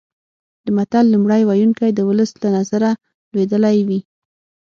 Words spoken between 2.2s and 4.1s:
له نظره لویدلی وي